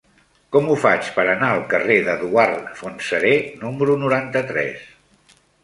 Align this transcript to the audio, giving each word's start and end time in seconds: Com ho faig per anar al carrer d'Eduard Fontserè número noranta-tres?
Com 0.55 0.69
ho 0.69 0.77
faig 0.83 1.09
per 1.17 1.25
anar 1.33 1.49
al 1.57 1.61
carrer 1.73 1.99
d'Eduard 2.09 2.73
Fontserè 2.81 3.37
número 3.67 4.01
noranta-tres? 4.07 4.91